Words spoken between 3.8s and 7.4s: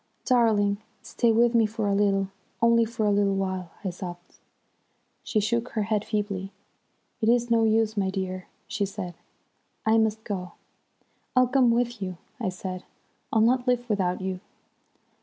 I sobbed. "She shook her head feebly. 'It